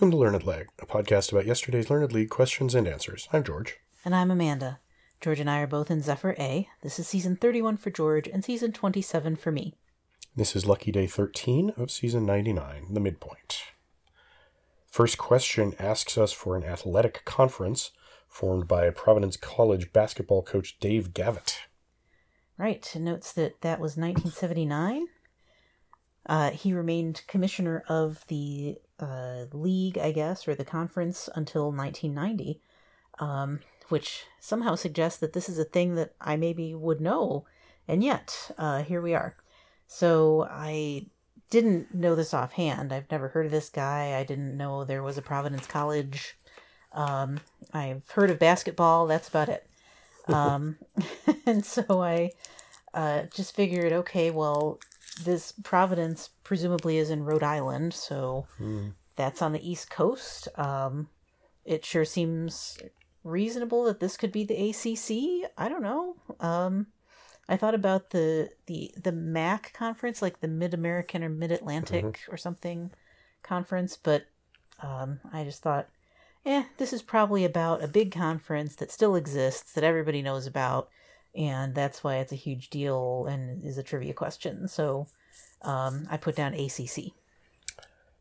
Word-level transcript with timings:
Welcome 0.00 0.12
to 0.12 0.16
Learned 0.16 0.46
Leg, 0.46 0.68
a 0.78 0.86
podcast 0.86 1.30
about 1.30 1.44
yesterday's 1.44 1.90
Learned 1.90 2.10
League 2.14 2.30
questions 2.30 2.74
and 2.74 2.88
answers. 2.88 3.28
I'm 3.34 3.44
George. 3.44 3.80
And 4.02 4.14
I'm 4.14 4.30
Amanda. 4.30 4.80
George 5.20 5.40
and 5.40 5.50
I 5.50 5.60
are 5.60 5.66
both 5.66 5.90
in 5.90 6.00
Zephyr 6.00 6.34
A. 6.38 6.66
This 6.80 6.98
is 6.98 7.06
season 7.06 7.36
31 7.36 7.76
for 7.76 7.90
George 7.90 8.26
and 8.26 8.42
season 8.42 8.72
27 8.72 9.36
for 9.36 9.52
me. 9.52 9.74
This 10.34 10.56
is 10.56 10.64
Lucky 10.64 10.90
Day 10.90 11.06
13 11.06 11.74
of 11.76 11.90
season 11.90 12.24
99, 12.24 12.94
the 12.94 12.98
midpoint. 12.98 13.64
First 14.86 15.18
question 15.18 15.74
asks 15.78 16.16
us 16.16 16.32
for 16.32 16.56
an 16.56 16.64
athletic 16.64 17.22
conference 17.26 17.90
formed 18.26 18.66
by 18.66 18.88
Providence 18.88 19.36
College 19.36 19.92
basketball 19.92 20.42
coach 20.42 20.78
Dave 20.80 21.12
Gavitt. 21.12 21.58
Right. 22.56 22.90
Notes 22.96 23.34
that 23.34 23.60
that 23.60 23.80
was 23.80 23.98
1979. 23.98 25.08
Uh, 26.24 26.50
he 26.52 26.72
remained 26.72 27.22
commissioner 27.26 27.82
of 27.88 28.24
the 28.28 28.78
uh, 29.00 29.46
league, 29.52 29.98
I 29.98 30.12
guess, 30.12 30.46
or 30.46 30.54
the 30.54 30.64
conference 30.64 31.28
until 31.34 31.72
1990, 31.72 32.60
um, 33.18 33.60
which 33.88 34.24
somehow 34.38 34.74
suggests 34.74 35.18
that 35.20 35.32
this 35.32 35.48
is 35.48 35.58
a 35.58 35.64
thing 35.64 35.94
that 35.96 36.14
I 36.20 36.36
maybe 36.36 36.74
would 36.74 37.00
know. 37.00 37.46
And 37.88 38.04
yet, 38.04 38.52
uh, 38.58 38.82
here 38.82 39.00
we 39.00 39.14
are. 39.14 39.36
So 39.86 40.46
I 40.48 41.06
didn't 41.50 41.92
know 41.92 42.14
this 42.14 42.32
offhand. 42.32 42.92
I've 42.92 43.10
never 43.10 43.28
heard 43.28 43.46
of 43.46 43.52
this 43.52 43.68
guy. 43.68 44.16
I 44.16 44.24
didn't 44.24 44.56
know 44.56 44.84
there 44.84 45.02
was 45.02 45.18
a 45.18 45.22
Providence 45.22 45.66
College. 45.66 46.38
Um, 46.92 47.40
I've 47.72 48.08
heard 48.10 48.30
of 48.30 48.38
basketball. 48.38 49.06
That's 49.06 49.28
about 49.28 49.48
it. 49.48 49.66
Um, 50.28 50.76
and 51.46 51.64
so 51.64 52.02
I 52.02 52.30
uh, 52.94 53.22
just 53.34 53.56
figured, 53.56 53.92
okay, 53.92 54.30
well, 54.30 54.78
this 55.24 55.52
Providence 55.52 56.30
presumably 56.44 56.98
is 56.98 57.10
in 57.10 57.24
Rhode 57.24 57.42
Island, 57.42 57.94
so 57.94 58.46
Hmm. 58.58 58.88
that's 59.16 59.42
on 59.42 59.52
the 59.52 59.68
East 59.70 59.90
Coast. 59.90 60.48
Um, 60.58 61.08
it 61.64 61.84
sure 61.84 62.04
seems 62.04 62.78
reasonable 63.22 63.84
that 63.84 64.00
this 64.00 64.16
could 64.16 64.32
be 64.32 64.44
the 64.44 64.70
ACC. 64.70 65.50
I 65.58 65.68
don't 65.68 65.82
know. 65.82 66.16
Um, 66.40 66.86
I 67.48 67.56
thought 67.56 67.74
about 67.74 68.10
the 68.10 68.50
the 68.66 68.92
the 68.96 69.12
MAC 69.12 69.72
conference, 69.74 70.22
like 70.22 70.40
the 70.40 70.48
Mid 70.48 70.72
American 70.72 71.22
or 71.24 71.28
Mid 71.28 71.50
Atlantic 71.52 72.20
or 72.30 72.36
something 72.36 72.90
conference, 73.42 73.96
but 73.96 74.26
um, 74.82 75.20
I 75.32 75.44
just 75.44 75.60
thought, 75.62 75.88
eh, 76.46 76.64
this 76.78 76.92
is 76.92 77.02
probably 77.02 77.44
about 77.44 77.82
a 77.82 77.88
big 77.88 78.12
conference 78.12 78.76
that 78.76 78.90
still 78.90 79.14
exists 79.16 79.72
that 79.72 79.84
everybody 79.84 80.22
knows 80.22 80.46
about, 80.46 80.88
and 81.34 81.74
that's 81.74 82.02
why 82.04 82.16
it's 82.16 82.32
a 82.32 82.36
huge 82.36 82.70
deal 82.70 83.26
and 83.28 83.62
is 83.64 83.76
a 83.78 83.82
trivia 83.82 84.14
question. 84.14 84.68
So 84.68 85.08
um, 85.62 86.06
I 86.10 86.16
put 86.16 86.36
down 86.36 86.54
ACC. 86.54 87.12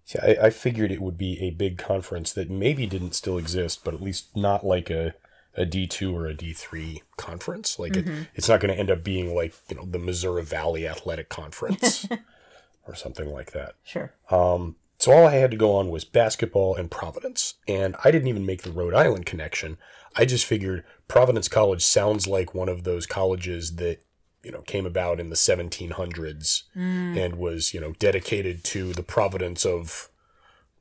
Yeah, 0.08 0.23
I, 0.23 0.48
I 0.48 0.50
figured 0.50 0.92
it 0.92 1.02
would 1.02 1.18
be 1.18 1.40
a 1.42 1.52
big 1.52 1.78
conference 1.78 2.34
that 2.34 2.50
maybe 2.50 2.86
didn't 2.86 3.14
still 3.14 3.38
exist, 3.38 3.84
but 3.84 3.94
at 3.94 4.02
least 4.02 4.36
not 4.36 4.66
like 4.66 4.90
a, 4.90 5.14
a 5.56 5.66
D2 5.66 6.14
or 6.14 6.28
a 6.28 6.34
D3 6.34 7.02
conference. 7.17 7.78
Like, 7.78 7.95
it, 7.95 8.08
it's 8.34 8.50
not 8.50 8.60
going 8.60 8.73
to 8.73 8.80
end 8.80 8.90
up 8.90 9.04
being 9.04 9.36
like, 9.36 9.54
you 9.70 9.76
know, 9.76 9.86
the 9.86 10.00
Missouri 10.00 10.44
Valley 10.44 10.88
Athletic 10.88 11.30
Conference 11.30 12.08
or 12.88 12.95
something 12.95 13.30
like 13.32 13.52
that. 13.52 13.76
Sure. 13.84 14.12
Um, 14.32 14.78
so 14.98 15.14
all 15.14 15.28
I 15.28 15.36
had 15.36 15.52
to 15.52 15.58
go 15.58 15.76
on 15.76 15.90
was 15.90 16.04
basketball 16.06 16.76
and 16.76 16.92
Providence. 16.92 17.56
And 17.67 17.95
I 18.04 18.12
didn't 18.12 18.28
even 18.28 18.45
make 18.45 18.64
the 18.64 18.72
Rhode 18.72 18.94
Island 18.94 19.26
connection. 19.26 19.78
I 20.16 20.26
just 20.26 20.45
figured 20.45 20.84
Providence 21.08 21.48
College 21.48 21.86
sounds 21.86 22.28
like 22.28 22.54
one 22.54 22.67
of 22.67 22.84
those 22.84 23.06
colleges 23.06 23.76
that, 23.76 24.02
you 24.44 24.52
know, 24.52 24.62
came 24.62 24.86
about 24.86 25.20
in 25.20 25.30
the 25.30 25.36
1700s 25.36 26.64
and 26.76 27.36
was, 27.36 27.73
you 27.73 27.80
know, 27.82 27.92
dedicated 28.00 28.64
to 28.66 28.94
the 28.94 29.04
Providence 29.04 29.66
of 29.66 30.09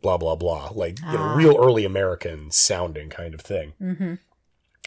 blah, 0.00 0.16
blah, 0.16 0.36
blah. 0.36 0.70
Like, 0.72 1.00
you 1.00 1.18
know, 1.18 1.34
real 1.34 1.56
early 1.58 1.84
American 1.84 2.50
sounding 2.50 3.10
kind 3.10 3.34
of 3.34 3.40
thing. 3.40 3.72
Mm-hmm. 3.80 4.14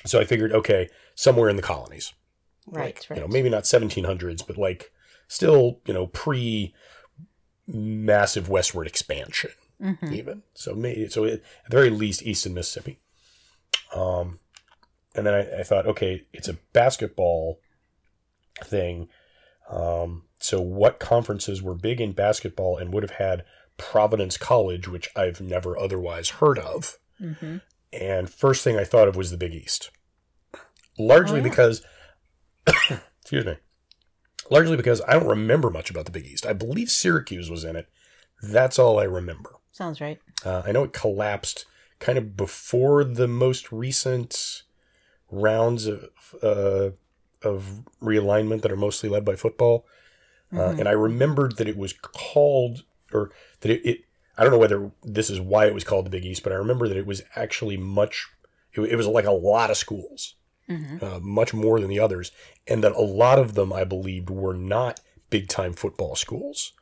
So 0.05 0.19
I 0.19 0.25
figured, 0.25 0.52
okay, 0.53 0.89
somewhere 1.16 1.49
in 1.49 1.58
the 1.58 1.61
colonies 1.61 2.14
Right. 2.67 2.95
like, 2.95 3.05
right. 3.09 3.17
you 3.17 3.22
know, 3.22 3.27
maybe 3.27 3.49
not 3.49 3.64
1700s, 3.64 4.45
but 4.48 4.58
like 4.58 4.92
still, 5.27 5.82
you 5.86 5.93
know, 5.93 6.08
pre 6.08 6.73
massive 7.67 8.49
westward 8.49 8.88
expansion, 8.88 9.52
Mhm. 9.82 10.14
even. 10.14 10.43
So 10.53 10.73
maybe, 10.73 11.09
so 11.09 11.26
at 11.26 11.42
the 11.42 11.70
very 11.70 11.89
least, 11.89 12.23
east 12.23 12.45
of 12.45 12.53
Mississippi. 12.53 12.99
Um, 13.93 14.39
and 15.15 15.26
then 15.26 15.33
I, 15.33 15.59
I 15.59 15.64
thought, 15.64 15.86
okay, 15.88 16.26
it's 16.33 16.48
a 16.48 16.53
basketball 16.73 17.59
thing. 18.64 19.08
Um, 19.70 20.23
so 20.39 20.60
what 20.60 20.99
conferences 20.99 21.61
were 21.61 21.76
big 21.76 22.02
in 22.02 22.11
basketball 22.14 22.77
and 22.77 22.94
would 22.94 23.04
have 23.04 23.11
had 23.11 23.45
Providence 23.77 24.38
College, 24.38 24.88
which 24.88 25.10
I've 25.16 25.39
never 25.42 25.77
otherwise 25.77 26.30
heard 26.30 26.60
of? 26.60 26.98
Mm-hmm. 27.21 27.58
And 27.94 28.30
first 28.30 28.64
thing 28.64 28.77
I 28.77 28.83
thought 28.83 29.08
of 29.08 29.16
was 29.16 29.32
the 29.32 29.38
Big 29.38 29.54
East. 29.54 29.92
Largely 30.98 31.39
Oh, 31.39 31.44
yeah. 31.44 31.50
because, 31.50 31.82
excuse 33.21 33.45
me, 33.45 33.55
largely 34.50 34.77
because 34.77 35.02
I 35.08 35.14
don't 35.14 35.27
remember 35.27 35.70
much 35.70 35.89
about 35.89 36.05
the 36.05 36.11
Big 36.11 36.26
East. 36.26 36.45
I 36.45 36.54
believe 36.54 36.89
Syracuse 36.89 37.50
was 37.50 37.64
in 37.64 37.76
it. 37.76 37.88
That's 38.42 38.80
all 38.80 39.00
I 39.00 39.04
remember. 39.04 39.52
Sounds 39.71 40.02
right. 40.02 40.20
Uh, 40.44 40.64
I 40.66 40.71
know 40.71 40.83
it 40.83 40.94
collapsed 40.94 41.66
kind 42.00 42.17
of 42.17 42.36
before 42.36 43.04
the 43.04 43.27
most 43.27 43.71
recent 43.71 44.64
rounds 45.30 45.86
of 45.86 46.10
uh, 46.42 46.89
of 47.43 47.81
realignment 48.02 48.61
that 48.61 48.71
are 48.71 48.77
mostly 48.77 49.09
led 49.09 49.25
by 49.25 49.35
football. 49.35 49.85
Uh, 50.53 50.73
Mhm. 50.73 50.79
and 50.79 50.87
I 50.89 50.91
remembered 50.91 51.57
that 51.57 51.67
it 51.67 51.77
was 51.77 51.93
called, 51.93 52.83
or 53.13 53.31
that 53.61 53.71
it, 53.71 53.85
it, 53.85 54.02
I 54.37 54.43
don't 54.43 54.52
know 54.52 54.57
whether 54.57 54.91
this 55.03 55.29
is 55.29 55.39
why 55.39 55.65
it 55.65 55.73
was 55.73 55.83
called 55.83 56.05
the 56.05 56.09
Big 56.09 56.25
East, 56.25 56.43
but 56.43 56.52
I 56.52 56.55
remember 56.55 56.87
that 56.87 56.97
it 56.97 57.05
was 57.05 57.21
actually 57.35 57.77
much, 57.77 58.27
it, 58.73 58.81
it 58.81 58.95
was 58.95 59.07
like 59.07 59.25
a 59.25 59.31
lot 59.31 59.69
of 59.71 59.77
schools, 59.77 60.35
Mm-hmm. 60.69 61.03
uh, 61.03 61.19
much 61.19 61.53
more 61.53 61.79
than 61.81 61.89
the 61.89 61.99
others, 61.99 62.31
and 62.67 62.83
that 62.83 62.93
a 62.93 63.02
lot 63.02 63.39
of 63.39 63.55
them, 63.55 63.73
I 63.73 63.83
believed, 63.83 64.29
were 64.29 64.53
not 64.53 64.99
big 65.29 65.47
time 65.49 65.73
football 65.73 66.15
schools 66.15 66.73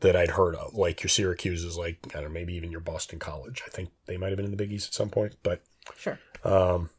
that 0.00 0.14
I'd 0.16 0.30
heard 0.32 0.54
of, 0.54 0.74
like 0.74 1.02
your 1.02 1.08
Syracuse 1.08 1.62
is 1.64 1.76
like, 1.78 1.98
I 2.10 2.20
don't 2.20 2.24
know, 2.24 2.28
maybe 2.30 2.54
even 2.54 2.70
your 2.70 2.80
Boston 2.80 3.18
College. 3.18 3.62
I 3.66 3.70
think 3.70 3.90
they 4.06 4.16
might 4.18 4.28
have 4.28 4.36
been 4.36 4.44
in 4.44 4.50
the 4.50 4.56
Big 4.58 4.72
East 4.72 4.88
at 4.88 4.94
some 4.94 5.08
point, 5.10 5.36
but 5.42 5.62
Sure. 5.98 6.18
um, 6.44 6.90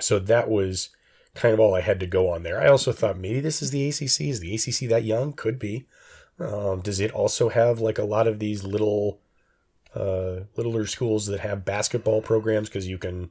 so 0.00 0.18
that 0.18 0.48
was 0.48 0.90
kind 1.34 1.54
of 1.54 1.60
all 1.60 1.74
I 1.74 1.80
had 1.80 2.00
to 2.00 2.06
go 2.06 2.28
on 2.30 2.42
there. 2.42 2.60
I 2.60 2.68
also 2.68 2.92
thought 2.92 3.18
maybe 3.18 3.40
this 3.40 3.62
is 3.62 3.70
the 3.70 3.88
ACC. 3.88 4.20
Is 4.22 4.40
the 4.40 4.54
ACC 4.54 4.88
that 4.90 5.04
young? 5.04 5.32
Could 5.32 5.58
be. 5.58 5.86
Um, 6.38 6.80
does 6.80 7.00
it 7.00 7.12
also 7.12 7.48
have 7.50 7.80
like 7.80 7.98
a 7.98 8.04
lot 8.04 8.26
of 8.26 8.38
these 8.38 8.64
little, 8.64 9.20
uh, 9.94 10.40
littler 10.56 10.86
schools 10.86 11.26
that 11.26 11.40
have 11.40 11.64
basketball 11.64 12.22
programs 12.22 12.68
because 12.68 12.88
you 12.88 12.98
can, 12.98 13.30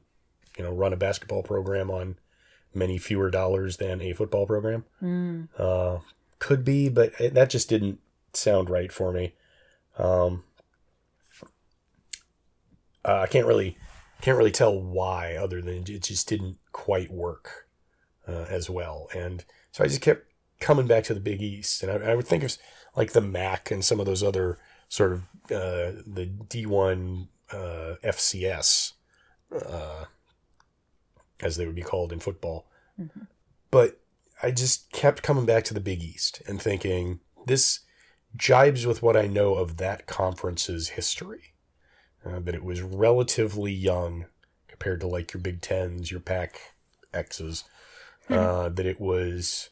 you 0.56 0.64
know, 0.64 0.72
run 0.72 0.92
a 0.92 0.96
basketball 0.96 1.42
program 1.42 1.90
on 1.90 2.16
many 2.72 2.98
fewer 2.98 3.30
dollars 3.30 3.78
than 3.78 4.00
a 4.00 4.12
football 4.12 4.46
program? 4.46 4.84
Mm. 5.02 5.48
Uh, 5.58 5.98
could 6.38 6.64
be, 6.64 6.88
but 6.88 7.12
it- 7.20 7.34
that 7.34 7.50
just 7.50 7.68
didn't 7.68 7.98
sound 8.32 8.70
right 8.70 8.92
for 8.92 9.12
me. 9.12 9.34
Um, 9.98 10.44
uh, 13.04 13.20
I 13.20 13.26
can't 13.26 13.46
really 13.46 13.76
can't 14.20 14.36
really 14.36 14.50
tell 14.50 14.78
why, 14.78 15.34
other 15.34 15.60
than 15.62 15.78
it 15.88 16.02
just 16.02 16.28
didn't 16.28 16.58
quite 16.72 17.10
work 17.10 17.66
uh, 18.30 18.46
as 18.48 18.70
well. 18.70 19.08
And 19.14 19.44
so 19.72 19.84
I 19.84 19.88
just 19.88 20.00
kept 20.00 20.26
coming 20.60 20.86
back 20.86 21.04
to 21.04 21.14
the 21.14 21.20
Big 21.20 21.42
East, 21.42 21.82
and 21.82 21.90
I, 21.90 22.12
I 22.12 22.14
would 22.14 22.26
think 22.26 22.44
of 22.44 22.56
like 22.96 23.12
the 23.12 23.20
MAC 23.20 23.70
and 23.70 23.84
some 23.84 24.00
of 24.00 24.06
those 24.06 24.22
other 24.22 24.58
sort 24.88 25.12
of 25.12 25.20
uh, 25.46 26.02
the 26.06 26.26
D 26.48 26.66
one 26.66 27.28
uh, 27.52 27.94
FCS, 28.04 28.92
uh, 29.66 30.04
as 31.40 31.56
they 31.56 31.66
would 31.66 31.74
be 31.74 31.82
called 31.82 32.12
in 32.12 32.20
football. 32.20 32.66
But 33.70 34.00
I 34.42 34.50
just 34.50 34.90
kept 34.92 35.22
coming 35.22 35.46
back 35.46 35.64
to 35.64 35.74
the 35.74 35.80
Big 35.80 36.02
East 36.02 36.42
and 36.46 36.60
thinking 36.60 37.20
this 37.46 37.80
jibes 38.36 38.86
with 38.86 39.02
what 39.02 39.16
I 39.16 39.26
know 39.26 39.54
of 39.54 39.76
that 39.78 40.06
conference's 40.06 40.90
history. 40.90 41.54
Uh, 42.24 42.38
that 42.40 42.54
it 42.54 42.62
was 42.62 42.82
relatively 42.82 43.72
young 43.72 44.26
compared 44.68 45.00
to 45.00 45.06
like 45.06 45.32
your 45.32 45.40
Big 45.40 45.62
Tens, 45.62 46.10
your 46.10 46.20
Pac 46.20 46.60
X's. 47.14 47.64
Uh, 48.36 48.68
that 48.68 48.86
it 48.86 49.00
was 49.00 49.70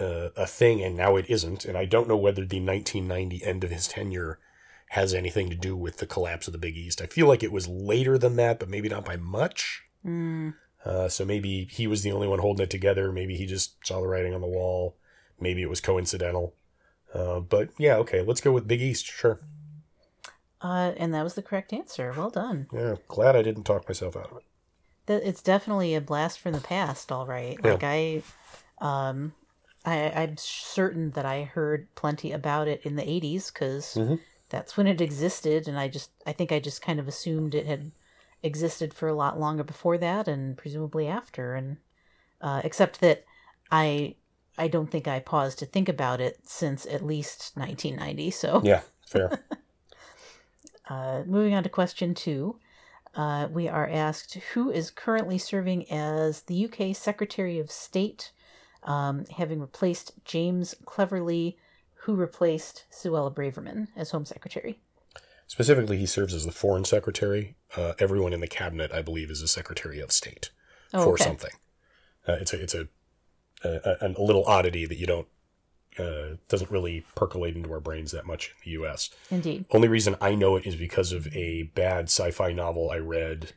uh, 0.00 0.30
a 0.36 0.46
thing 0.46 0.82
and 0.82 0.96
now 0.96 1.16
it 1.16 1.26
isn't. 1.28 1.64
And 1.64 1.76
I 1.76 1.84
don't 1.84 2.08
know 2.08 2.16
whether 2.16 2.44
the 2.44 2.60
1990 2.60 3.44
end 3.44 3.64
of 3.64 3.70
his 3.70 3.86
tenure 3.86 4.38
has 4.90 5.14
anything 5.14 5.48
to 5.50 5.56
do 5.56 5.76
with 5.76 5.98
the 5.98 6.06
collapse 6.06 6.48
of 6.48 6.52
the 6.52 6.58
Big 6.58 6.76
East. 6.76 7.00
I 7.00 7.06
feel 7.06 7.28
like 7.28 7.42
it 7.42 7.52
was 7.52 7.68
later 7.68 8.18
than 8.18 8.36
that, 8.36 8.58
but 8.58 8.68
maybe 8.68 8.88
not 8.88 9.04
by 9.04 9.16
much. 9.16 9.84
Mm. 10.04 10.54
Uh, 10.84 11.08
so 11.08 11.24
maybe 11.24 11.68
he 11.70 11.86
was 11.86 12.02
the 12.02 12.10
only 12.10 12.26
one 12.26 12.40
holding 12.40 12.64
it 12.64 12.70
together. 12.70 13.12
Maybe 13.12 13.36
he 13.36 13.46
just 13.46 13.74
saw 13.86 14.00
the 14.00 14.08
writing 14.08 14.34
on 14.34 14.40
the 14.40 14.48
wall. 14.48 14.96
Maybe 15.38 15.62
it 15.62 15.70
was 15.70 15.80
coincidental. 15.80 16.56
Uh, 17.14 17.40
but 17.40 17.70
yeah, 17.78 17.96
okay, 17.96 18.22
let's 18.22 18.40
go 18.40 18.52
with 18.52 18.66
Big 18.66 18.80
East. 18.80 19.06
Sure. 19.06 19.40
Uh, 20.60 20.92
and 20.96 21.14
that 21.14 21.22
was 21.22 21.34
the 21.34 21.42
correct 21.42 21.72
answer. 21.72 22.12
Well 22.16 22.30
done. 22.30 22.66
Yeah, 22.72 22.96
glad 23.08 23.36
I 23.36 23.42
didn't 23.42 23.64
talk 23.64 23.88
myself 23.88 24.16
out 24.16 24.30
of 24.30 24.38
it. 24.38 24.44
It's 25.14 25.42
definitely 25.42 25.94
a 25.94 26.00
blast 26.00 26.38
from 26.40 26.52
the 26.52 26.60
past. 26.60 27.10
All 27.10 27.26
right. 27.26 27.58
Yeah. 27.62 27.72
Like 27.72 27.82
I, 27.84 28.22
um, 28.78 29.34
I 29.84 30.10
I'm 30.10 30.36
certain 30.36 31.10
that 31.12 31.26
I 31.26 31.42
heard 31.42 31.92
plenty 31.94 32.32
about 32.32 32.68
it 32.68 32.82
in 32.84 32.96
the 32.96 33.08
'80s 33.08 33.50
because 33.50 33.96
Mhm. 33.96 34.20
that's 34.48 34.76
when 34.76 34.86
it 34.86 35.00
existed, 35.00 35.68
and 35.68 35.78
I 35.78 35.88
just 35.88 36.10
I 36.26 36.32
think 36.32 36.52
I 36.52 36.60
just 36.60 36.82
kind 36.82 37.00
of 37.00 37.08
assumed 37.08 37.54
it 37.54 37.66
had 37.66 37.92
existed 38.42 38.94
for 38.94 39.08
a 39.08 39.14
lot 39.14 39.38
longer 39.38 39.64
before 39.64 39.98
that, 39.98 40.28
and 40.28 40.56
presumably 40.56 41.06
after, 41.06 41.54
and 41.54 41.78
uh, 42.40 42.60
except 42.64 43.00
that 43.00 43.24
I 43.70 44.16
I 44.58 44.68
don't 44.68 44.90
think 44.90 45.08
I 45.08 45.20
paused 45.20 45.58
to 45.60 45.66
think 45.66 45.88
about 45.88 46.20
it 46.20 46.40
since 46.44 46.86
at 46.86 47.04
least 47.04 47.56
1990. 47.56 48.30
So 48.30 48.62
Yeah, 48.64 48.82
fair. 49.06 49.42
uh, 50.88 51.22
moving 51.26 51.54
on 51.54 51.62
to 51.62 51.68
question 51.68 52.14
two. 52.14 52.58
Uh, 53.14 53.48
we 53.50 53.68
are 53.68 53.88
asked 53.88 54.34
who 54.54 54.70
is 54.70 54.90
currently 54.90 55.38
serving 55.38 55.90
as 55.90 56.42
the 56.42 56.64
UK 56.66 56.94
Secretary 56.94 57.58
of 57.58 57.70
State, 57.70 58.32
um, 58.84 59.24
having 59.36 59.60
replaced 59.60 60.12
James 60.24 60.74
Cleverly, 60.84 61.56
who 62.04 62.14
replaced 62.14 62.84
Suella 62.92 63.34
Braverman 63.34 63.88
as 63.96 64.10
Home 64.10 64.24
Secretary. 64.24 64.78
Specifically, 65.48 65.98
he 65.98 66.06
serves 66.06 66.32
as 66.32 66.46
the 66.46 66.52
foreign 66.52 66.84
secretary. 66.84 67.56
Uh, 67.76 67.94
everyone 67.98 68.32
in 68.32 68.40
the 68.40 68.46
cabinet, 68.46 68.92
I 68.92 69.02
believe, 69.02 69.30
is 69.30 69.42
a 69.42 69.48
secretary 69.48 69.98
of 70.00 70.12
state 70.12 70.50
Oh, 70.94 71.04
for 71.04 71.12
okay. 71.14 71.24
something. 71.24 71.50
Uh, 72.28 72.34
it's 72.40 72.52
a 72.52 72.60
it's 72.62 72.74
a, 72.74 72.88
a 73.64 73.96
a 74.00 74.14
a 74.16 74.22
little 74.22 74.44
oddity 74.44 74.86
that 74.86 74.98
you 74.98 75.06
don't 75.06 75.26
uh, 75.98 76.36
doesn't 76.48 76.70
really 76.70 77.04
percolate 77.14 77.56
into 77.56 77.72
our 77.72 77.80
brains 77.80 78.12
that 78.12 78.26
much 78.26 78.48
in 78.48 78.54
the 78.64 78.70
U.S. 78.72 79.10
Indeed. 79.30 79.64
Only 79.70 79.88
reason 79.88 80.16
I 80.20 80.34
know 80.34 80.56
it 80.56 80.66
is 80.66 80.76
because 80.76 81.12
of 81.12 81.26
a 81.34 81.64
bad 81.74 82.04
sci-fi 82.04 82.52
novel 82.52 82.90
I 82.90 82.98
read 82.98 83.52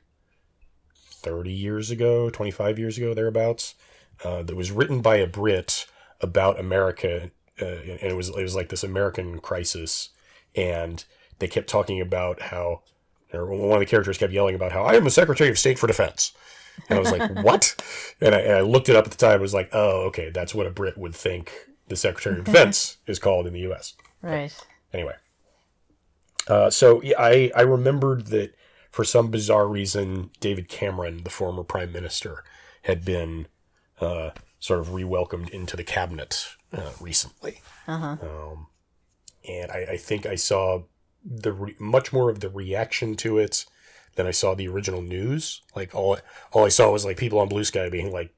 thirty 0.95 1.53
years 1.53 1.91
ago, 1.91 2.29
twenty-five 2.29 2.79
years 2.79 2.97
ago, 2.97 3.13
thereabouts. 3.13 3.75
Uh, 4.23 4.43
that 4.43 4.55
was 4.55 4.71
written 4.71 5.01
by 5.01 5.17
a 5.17 5.27
Brit 5.27 5.85
about 6.21 6.59
America, 6.59 7.31
uh, 7.61 7.65
and 7.65 8.03
it 8.03 8.15
was 8.15 8.29
it 8.29 8.41
was 8.41 8.55
like 8.55 8.69
this 8.69 8.83
American 8.83 9.39
crisis, 9.39 10.09
and 10.55 11.03
they 11.39 11.47
kept 11.47 11.67
talking 11.67 11.99
about 11.99 12.41
how, 12.41 12.81
or 13.33 13.45
one 13.47 13.73
of 13.73 13.79
the 13.79 13.85
characters 13.85 14.17
kept 14.17 14.31
yelling 14.31 14.55
about 14.55 14.71
how 14.71 14.83
I 14.83 14.93
am 14.93 15.03
the 15.03 15.11
Secretary 15.11 15.49
of 15.49 15.59
State 15.59 15.79
for 15.79 15.87
Defense, 15.87 16.31
and 16.89 16.97
I 16.97 17.01
was 17.01 17.11
like, 17.11 17.35
what? 17.43 17.75
And 18.21 18.33
I, 18.33 18.39
and 18.39 18.53
I 18.53 18.61
looked 18.61 18.87
it 18.87 18.95
up 18.95 19.05
at 19.05 19.11
the 19.11 19.17
time. 19.17 19.39
I 19.39 19.41
was 19.41 19.53
like, 19.53 19.69
oh, 19.73 20.03
okay, 20.07 20.29
that's 20.29 20.55
what 20.55 20.67
a 20.67 20.71
Brit 20.71 20.97
would 20.97 21.15
think 21.15 21.51
the 21.87 21.95
Secretary 21.95 22.39
of 22.39 22.45
Defense 22.45 22.97
is 23.07 23.19
called 23.19 23.47
in 23.47 23.53
the 23.53 23.59
U.S 23.61 23.93
Right. 24.21 24.53
anyway. 24.93 25.15
Uh, 26.47 26.69
so 26.69 27.01
yeah, 27.01 27.15
I, 27.19 27.51
I 27.55 27.61
remembered 27.61 28.27
that 28.27 28.55
for 28.91 29.03
some 29.03 29.31
bizarre 29.31 29.67
reason 29.67 30.29
david 30.39 30.67
cameron 30.69 31.23
the 31.23 31.29
former 31.29 31.63
prime 31.63 31.91
minister 31.91 32.43
had 32.83 33.03
been 33.03 33.47
uh, 34.01 34.31
sort 34.59 34.79
of 34.79 34.93
re-welcomed 34.93 35.49
into 35.49 35.75
the 35.75 35.83
cabinet 35.83 36.47
uh, 36.73 36.91
recently. 36.99 37.61
Uh 37.87 37.97
huh. 37.97 38.17
um, 38.21 38.67
and 39.47 39.71
I, 39.71 39.85
I 39.91 39.97
think 39.97 40.25
i 40.25 40.35
saw 40.35 40.83
the 41.25 41.53
re- 41.53 41.75
much 41.79 42.11
more 42.13 42.29
of 42.29 42.39
the 42.41 42.49
reaction 42.49 43.15
to 43.17 43.37
it 43.37 43.65
than 44.15 44.27
i 44.27 44.31
saw 44.31 44.53
the 44.53 44.67
original 44.67 45.01
news. 45.01 45.61
Like 45.75 45.95
all, 45.95 46.17
all 46.51 46.65
i 46.65 46.69
saw 46.69 46.91
was 46.91 47.05
like 47.05 47.17
people 47.17 47.39
on 47.39 47.49
bluesky 47.49 47.89
being 47.91 48.11
like 48.11 48.33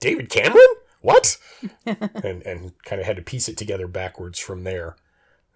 david 0.00 0.28
cameron 0.30 0.66
what 1.00 1.38
and 1.86 2.42
and 2.42 2.72
kind 2.84 3.00
of 3.00 3.06
had 3.06 3.16
to 3.16 3.22
piece 3.22 3.48
it 3.48 3.56
together 3.56 3.86
backwards 3.86 4.38
from 4.38 4.64
there. 4.64 4.96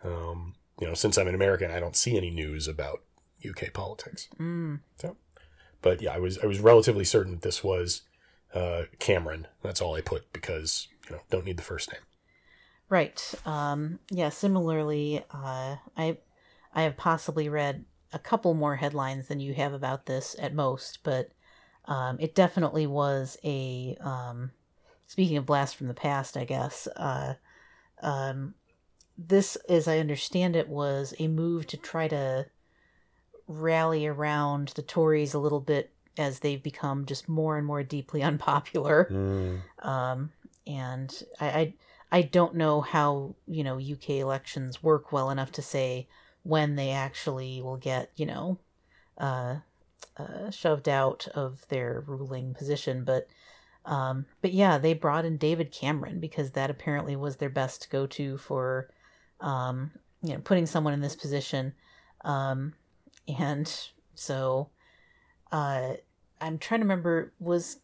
Um, 0.03 0.55
you 0.81 0.87
know, 0.87 0.95
since 0.95 1.17
I'm 1.17 1.29
an 1.29 1.35
American, 1.35 1.71
I 1.71 1.81
don't 1.81 1.97
see 1.97 2.17
any 2.17 2.31
news 2.31 2.67
about 2.69 3.03
UK 3.47 3.73
politics. 3.73 4.29
Mm. 4.39 4.81
So, 5.01 5.17
but 5.83 6.03
yeah, 6.03 6.13
I 6.13 6.19
was 6.19 6.39
I 6.39 6.47
was 6.47 6.61
relatively 6.61 7.05
certain 7.05 7.33
that 7.33 7.43
this 7.43 7.63
was 7.63 8.03
uh, 8.55 8.85
Cameron. 8.99 9.47
That's 9.63 9.81
all 9.81 9.95
I 9.95 10.01
put 10.01 10.33
because 10.33 10.89
you 11.07 11.17
know 11.17 11.23
don't 11.31 11.45
need 11.45 11.57
the 11.57 11.63
first 11.63 11.93
name. 11.93 12.03
Right. 12.89 13.35
Um, 13.47 13.99
yeah. 14.11 14.29
Similarly, 14.29 15.25
uh, 15.31 15.77
I 15.97 16.19
I 16.75 16.83
have 16.83 16.97
possibly 16.97 17.49
read 17.49 17.85
a 18.13 18.19
couple 18.19 18.55
more 18.55 18.77
headlines 18.77 19.29
than 19.29 19.41
you 19.41 19.55
have 19.55 19.73
about 19.73 20.07
this 20.07 20.37
at 20.39 20.55
most, 20.55 21.01
but 21.03 21.31
um, 21.87 22.17
it 22.21 22.35
definitely 22.35 22.87
was 22.87 23.37
a. 23.45 23.97
Um, 24.01 24.53
speaking 25.15 25.37
of 25.37 25.47
blast 25.47 25.77
from 25.77 25.87
the 25.87 25.95
past, 25.95 26.37
I 26.37 26.45
guess. 26.45 26.89
Uh, 26.97 27.35
um, 28.03 28.55
this, 29.17 29.55
as 29.69 29.87
I 29.87 30.01
understand 30.01 30.57
it, 30.57 30.69
was 30.69 31.15
a 31.21 31.29
move 31.29 31.69
to 31.69 31.77
try 31.77 32.09
to 32.09 32.47
rally 33.47 34.09
around 34.09 34.73
the 34.75 34.83
Tories 34.83 35.33
a 35.33 35.39
little 35.39 35.61
bit 35.61 35.93
as 36.19 36.41
they've 36.41 36.61
become 36.61 37.07
just 37.07 37.29
more 37.29 37.57
and 37.57 37.65
more 37.65 37.85
deeply 37.85 38.23
unpopular 38.31 39.07
um, 39.79 40.33
and 40.67 41.23
I, 41.41 41.47
I 41.47 41.75
I 42.11 42.23
don't 42.23 42.57
know 42.57 42.81
how 42.81 43.37
you 43.47 43.63
know 43.63 43.79
UK 43.79 44.11
elections 44.11 44.83
work 44.83 45.13
well 45.13 45.31
enough 45.31 45.53
to 45.53 45.63
say 45.63 46.09
when 46.43 46.75
they 46.75 46.91
actually 46.91 47.63
will 47.63 47.77
get 47.77 48.11
you 48.17 48.27
know 48.27 48.59
uh, 49.19 49.59
uh, 50.17 50.51
shoved 50.51 50.89
out 50.89 51.29
of 51.37 51.65
their 51.69 52.03
ruling 52.05 52.53
position, 52.55 53.05
but 53.05 53.29
um, 53.87 54.27
but 54.41 54.53
yeah, 54.53 54.79
they 54.79 54.95
brought 54.95 55.25
in 55.25 55.37
David 55.37 55.71
Cameron 55.73 56.21
because 56.21 56.53
that 56.53 56.71
apparently 56.71 57.17
was 57.17 57.37
their 57.37 57.51
best 57.51 57.91
go 57.91 58.07
to 58.07 58.39
for 58.39 58.89
um, 59.41 59.91
you 60.23 60.33
know 60.35 60.41
putting 60.41 60.67
someone 60.67 60.95
in 60.95 61.01
this 61.01 61.17
position, 61.17 61.75
um, 62.23 62.75
and 63.29 63.71
so 64.15 64.71
uh, 65.53 65.95
I'm 66.41 66.59
trying 66.59 66.81
to 66.81 66.85
remember 66.85 67.33
was 67.39 67.79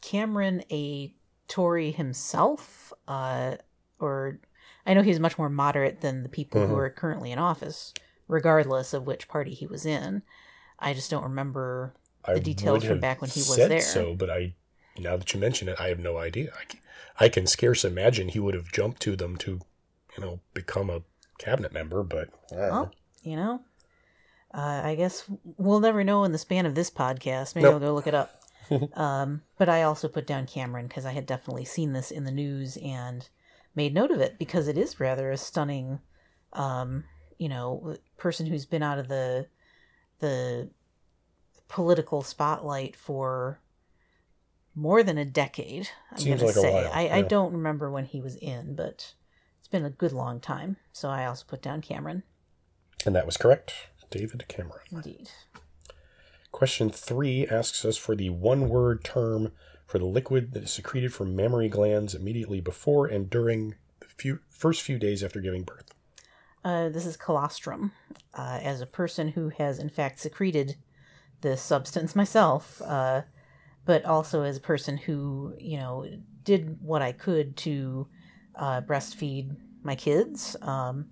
Cameron 0.00 0.62
a 0.70 1.14
Tory 1.48 1.90
himself, 1.92 2.92
uh, 3.06 3.56
or 3.98 4.40
I 4.86 4.94
know 4.94 5.02
he's 5.02 5.20
much 5.20 5.38
more 5.38 5.48
moderate 5.48 6.00
than 6.00 6.22
the 6.22 6.28
people 6.28 6.66
who 6.66 6.74
Mhm. 6.74 6.78
are 6.78 6.90
currently 6.90 7.32
in 7.32 7.38
office, 7.38 7.94
regardless 8.28 8.92
of 8.92 9.06
which 9.06 9.28
party 9.28 9.54
he 9.54 9.66
was 9.66 9.86
in. 9.86 10.22
I 10.78 10.94
just 10.94 11.10
don't 11.10 11.22
remember. 11.22 11.94
I 12.24 12.34
The 12.34 12.40
details 12.40 12.84
from 12.84 13.00
back 13.00 13.20
when 13.20 13.30
he 13.30 13.40
was 13.40 13.68
there. 13.68 13.80
So, 13.80 14.14
but 14.14 14.30
I 14.30 14.54
now 14.98 15.16
that 15.16 15.32
you 15.34 15.40
mention 15.40 15.68
it, 15.68 15.80
I 15.80 15.88
have 15.88 15.98
no 15.98 16.18
idea. 16.18 16.52
I 16.58 16.64
can, 16.64 16.80
I 17.20 17.28
can 17.28 17.46
scarce 17.46 17.84
imagine 17.84 18.28
he 18.28 18.40
would 18.40 18.54
have 18.54 18.72
jumped 18.72 19.02
to 19.02 19.16
them 19.16 19.36
to, 19.38 19.60
you 20.16 20.24
know, 20.24 20.40
become 20.52 20.90
a 20.90 21.02
cabinet 21.38 21.72
member. 21.72 22.02
But 22.02 22.28
know. 22.50 22.58
Well, 22.58 22.92
you 23.22 23.36
know, 23.36 23.60
uh, 24.52 24.82
I 24.84 24.94
guess 24.94 25.24
we'll 25.56 25.80
never 25.80 26.04
know 26.04 26.24
in 26.24 26.32
the 26.32 26.38
span 26.38 26.66
of 26.66 26.74
this 26.74 26.90
podcast. 26.90 27.54
Maybe 27.54 27.64
Nope. 27.64 27.74
I'll 27.74 27.80
go 27.80 27.94
look 27.94 28.06
it 28.06 28.14
up. 28.14 28.40
um, 28.94 29.42
but 29.58 29.68
I 29.68 29.82
also 29.82 30.08
put 30.08 30.26
down 30.26 30.46
Cameron 30.46 30.86
because 30.86 31.04
I 31.04 31.12
had 31.12 31.26
definitely 31.26 31.64
seen 31.64 31.92
this 31.92 32.10
in 32.10 32.24
the 32.24 32.30
news 32.30 32.78
and 32.82 33.28
made 33.74 33.94
note 33.94 34.10
of 34.10 34.20
it 34.20 34.38
because 34.38 34.68
it 34.68 34.78
is 34.78 35.00
rather 35.00 35.30
a 35.30 35.36
stunning, 35.36 35.98
um, 36.52 37.04
you 37.38 37.48
know, 37.48 37.96
person 38.16 38.46
who's 38.46 38.64
been 38.64 38.82
out 38.82 38.98
of 38.98 39.08
the 39.08 39.46
the 40.20 40.70
political 41.68 42.22
spotlight 42.22 42.94
for 42.94 43.58
more 44.74 45.02
than 45.02 45.18
a 45.18 45.24
decade. 45.24 45.88
I'm 46.10 46.18
Seems 46.18 46.40
gonna 46.40 46.52
like 46.52 46.60
say. 46.60 46.90
I, 46.92 47.18
I 47.18 47.22
don't 47.22 47.52
remember 47.52 47.90
when 47.90 48.06
he 48.06 48.20
was 48.20 48.36
in, 48.36 48.74
but 48.74 49.14
it's 49.58 49.68
been 49.68 49.84
a 49.84 49.90
good 49.90 50.12
long 50.12 50.40
time. 50.40 50.76
So 50.92 51.08
I 51.08 51.26
also 51.26 51.44
put 51.46 51.62
down 51.62 51.80
Cameron. 51.80 52.22
and 53.06 53.14
that 53.14 53.26
was 53.26 53.36
correct, 53.36 53.74
David 54.10 54.46
Cameron. 54.48 54.82
Indeed. 54.90 55.30
Question 56.52 56.90
three 56.90 57.46
asks 57.46 57.84
us 57.84 57.96
for 57.96 58.14
the 58.14 58.30
one 58.30 58.68
word 58.68 59.02
term 59.04 59.52
for 59.86 59.98
the 59.98 60.04
liquid 60.06 60.52
that 60.52 60.62
is 60.64 60.70
secreted 60.72 61.12
from 61.12 61.36
mammary 61.36 61.68
glands 61.68 62.14
immediately 62.14 62.60
before 62.60 63.06
and 63.06 63.28
during 63.28 63.74
the 64.00 64.06
few, 64.06 64.38
first 64.48 64.82
few 64.82 64.98
days 64.98 65.22
after 65.22 65.40
giving 65.40 65.62
birth. 65.62 65.92
Uh, 66.64 66.88
this 66.88 67.04
is 67.04 67.16
colostrum. 67.16 67.92
Uh, 68.32 68.58
as 68.62 68.80
a 68.80 68.86
person 68.86 69.28
who 69.28 69.50
has 69.50 69.78
in 69.78 69.90
fact 69.90 70.18
secreted 70.18 70.76
this 71.42 71.60
substance 71.60 72.16
myself, 72.16 72.80
uh, 72.82 73.22
but 73.84 74.04
also 74.04 74.42
as 74.42 74.56
a 74.56 74.60
person 74.60 74.96
who 74.96 75.54
you 75.58 75.78
know 75.78 76.06
did 76.44 76.78
what 76.80 77.02
I 77.02 77.12
could 77.12 77.56
to 77.58 78.06
uh, 78.54 78.80
breastfeed 78.82 79.56
my 79.82 79.94
kids. 79.94 80.56
Um, 80.62 81.06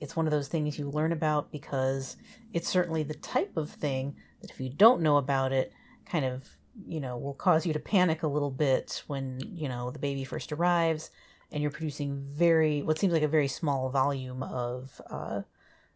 it's 0.00 0.16
one 0.16 0.26
of 0.26 0.30
those 0.30 0.48
things 0.48 0.78
you 0.78 0.90
learn 0.90 1.12
about 1.12 1.50
because 1.50 2.16
it's 2.52 2.68
certainly 2.68 3.02
the 3.02 3.14
type 3.14 3.56
of 3.56 3.70
thing 3.70 4.14
that 4.40 4.50
if 4.50 4.60
you 4.60 4.70
don't 4.70 5.02
know 5.02 5.16
about 5.16 5.52
it, 5.52 5.72
kind 6.06 6.24
of 6.24 6.48
you 6.86 7.00
know 7.00 7.16
will 7.16 7.34
cause 7.34 7.66
you 7.66 7.72
to 7.72 7.78
panic 7.78 8.22
a 8.22 8.28
little 8.28 8.50
bit 8.50 9.02
when 9.06 9.40
you 9.44 9.68
know 9.68 9.90
the 9.90 9.98
baby 9.98 10.24
first 10.24 10.52
arrives 10.52 11.10
and 11.50 11.62
you're 11.62 11.70
producing 11.70 12.24
very 12.30 12.82
what 12.82 12.98
seems 12.98 13.12
like 13.12 13.22
a 13.22 13.28
very 13.28 13.48
small 13.48 13.90
volume 13.90 14.42
of 14.42 15.00
uh, 15.10 15.42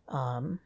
um, 0.08 0.58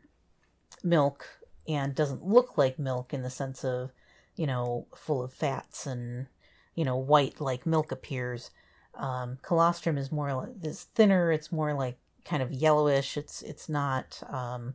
milk 0.82 1.26
and 1.68 1.94
doesn't 1.94 2.24
look 2.24 2.56
like 2.56 2.78
milk 2.78 3.12
in 3.12 3.22
the 3.22 3.30
sense 3.30 3.64
of 3.64 3.90
you 4.36 4.46
know 4.46 4.86
full 4.94 5.22
of 5.22 5.32
fats 5.32 5.86
and 5.86 6.26
you 6.74 6.84
know 6.84 6.96
white 6.96 7.40
like 7.40 7.66
milk 7.66 7.92
appears 7.92 8.50
um, 8.94 9.38
colostrum 9.42 9.98
is 9.98 10.12
more 10.12 10.32
like 10.34 10.50
is 10.62 10.84
thinner 10.94 11.32
it's 11.32 11.52
more 11.52 11.74
like 11.74 11.98
kind 12.24 12.42
of 12.42 12.52
yellowish 12.52 13.16
it's 13.16 13.42
it's 13.42 13.68
not 13.68 14.22
um, 14.28 14.74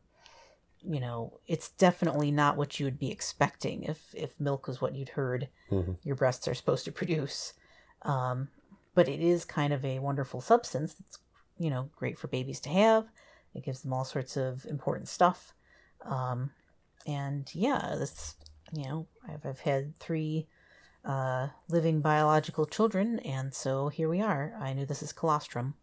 you 0.82 1.00
know 1.00 1.39
it's 1.48 1.70
definitely 1.70 2.32
not 2.32 2.58
what 2.58 2.80
you 2.80 2.86
would 2.86 3.00
be 3.00 3.12
expecting 3.12 3.84
if 3.84 4.13
if 4.15 4.39
milk 4.39 4.68
was 4.68 4.82
what 4.82 4.96
you'd 4.96 5.10
heard 5.10 5.48
Mhm. 5.72 5.98
your 6.03 6.15
breasts 6.15 6.48
are 6.48 6.56
supposed 6.56 6.86
to 6.86 6.91
produce 6.91 7.53
um, 8.03 8.50
but 8.96 9.08
it 9.08 9.22
is 9.22 9.46
kind 9.46 9.74
of 9.74 9.86
a 9.86 10.00
wonderful 10.00 10.41
substance 10.41 10.94
that's 10.96 11.20
you 11.58 11.70
know 11.70 11.89
great 11.96 12.18
for 12.18 12.27
babies 12.27 12.60
to 12.62 12.70
have 12.70 13.06
It 13.53 13.65
gives 13.65 13.82
them 13.82 13.94
all 13.94 14.06
sorts 14.06 14.38
of 14.38 14.65
important 14.65 15.10
stuff. 15.10 15.53
Um, 16.06 16.51
and 17.06 17.53
yeah, 17.53 17.96
that's 18.00 18.36
you 18.72 18.84
know 18.86 19.08
I've 19.28 19.46
I've 19.46 19.60
had 19.60 19.96
three 19.98 20.48
uh, 21.06 21.48
living 21.70 22.01
biological 22.01 22.66
children, 22.66 23.20
and 23.20 23.54
so 23.54 23.90
here 23.90 24.08
we 24.10 24.22
are. 24.22 24.54
I 24.60 24.74
knew 24.74 24.86
this 24.86 25.01
is 25.04 25.12
colostrum. 25.13 25.75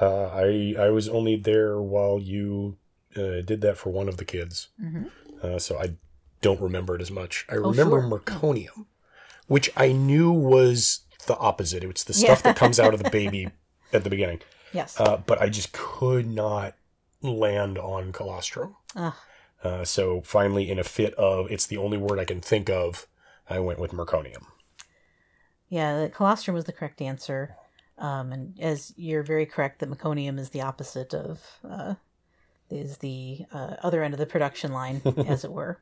Uh, 0.00 0.26
I 0.26 0.74
I 0.78 0.90
was 0.90 1.08
only 1.08 1.36
there 1.36 1.80
while 1.80 2.18
you 2.20 2.76
uh, 3.16 3.40
did 3.44 3.60
that 3.62 3.76
for 3.78 3.90
one 3.90 4.08
of 4.08 4.16
the 4.16 4.24
kids, 4.24 4.68
Mm-hmm. 4.82 5.04
uh, 5.42 5.58
so 5.58 5.78
I 5.78 5.94
don't 6.40 6.60
remember 6.60 6.94
it 6.94 7.02
as 7.02 7.10
much. 7.10 7.44
I 7.48 7.56
Oh, 7.56 7.70
remember 7.70 8.00
sure. 8.00 8.18
merconium, 8.20 8.86
which 9.48 9.70
I 9.76 9.90
knew 9.92 10.30
was 10.30 11.00
the 11.26 11.36
opposite. 11.38 11.82
It's 11.82 12.04
the 12.04 12.12
stuff 12.14 12.38
Yeah. 12.40 12.52
that 12.52 12.56
comes 12.56 12.78
out 12.78 12.94
of 12.94 13.02
the 13.02 13.10
baby 13.18 13.50
at 13.92 14.04
the 14.04 14.10
beginning, 14.10 14.40
Yes. 14.72 15.00
uh, 15.00 15.16
but 15.16 15.40
I 15.42 15.48
just 15.48 15.72
could 15.72 16.28
not 16.28 16.76
land 17.22 17.76
on 17.78 18.12
colostrum. 18.12 18.76
Uh, 19.62 19.84
so 19.84 20.20
finally, 20.22 20.70
in 20.70 20.78
a 20.78 20.84
fit 20.84 21.14
of 21.14 21.50
it's 21.50 21.66
the 21.66 21.76
only 21.76 21.98
word 21.98 22.18
I 22.18 22.24
can 22.24 22.40
think 22.40 22.70
of, 22.70 23.06
I 23.48 23.58
went 23.58 23.78
with 23.78 23.92
merconium. 23.92 24.44
Yeah, 25.68 26.00
the 26.00 26.08
colostrum 26.08 26.54
was 26.54 26.64
the 26.64 26.72
correct 26.72 27.02
answer. 27.02 27.56
Um, 27.98 28.32
and 28.32 28.60
as 28.60 28.94
you're 28.96 29.22
very 29.22 29.46
correct, 29.46 29.80
that 29.80 29.90
meconium 29.90 30.38
is 30.38 30.50
the 30.50 30.62
opposite 30.62 31.12
of, 31.12 31.42
uh, 31.68 31.94
is 32.70 32.98
the 32.98 33.44
uh, 33.52 33.74
other 33.82 34.02
end 34.02 34.14
of 34.14 34.20
the 34.20 34.26
production 34.26 34.72
line, 34.72 35.02
as 35.26 35.44
it 35.44 35.52
were. 35.52 35.80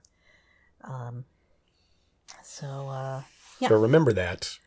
Um, 0.83 1.25
so, 2.43 2.89
uh, 2.89 3.23
Yeah. 3.61 3.69
So 3.69 3.79
remember 3.79 4.13
that. 4.15 4.59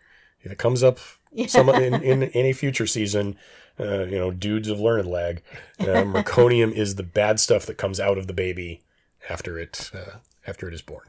If 0.41 0.51
it 0.51 0.57
comes 0.57 0.83
up 0.83 0.99
yeah. 1.33 1.47
some 1.47 1.69
in, 1.69 2.01
in 2.01 2.23
any 2.23 2.53
future 2.53 2.87
season, 2.87 3.35
uh, 3.79 4.05
you 4.05 4.17
know, 4.17 4.31
dudes 4.31 4.69
of 4.69 4.79
learned 4.79 5.09
lag, 5.09 5.41
uh, 5.79 5.83
merconium 5.85 6.71
is 6.71 6.95
the 6.95 7.03
bad 7.03 7.39
stuff 7.39 7.65
that 7.65 7.77
comes 7.77 7.99
out 7.99 8.17
of 8.17 8.27
the 8.27 8.33
baby 8.33 8.81
after 9.29 9.57
it 9.59 9.91
uh, 9.93 10.17
after 10.47 10.67
it 10.67 10.73
is 10.73 10.81
born. 10.81 11.07